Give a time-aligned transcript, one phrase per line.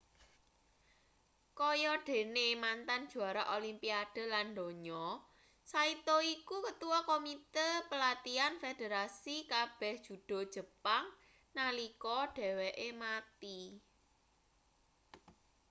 [1.59, 5.05] kaya dene mantan juara olimpiade lan donya
[5.71, 11.05] saito iku ketua komite pelatihan federasi kabeh judo jepang
[11.57, 13.59] nalika dheweke mati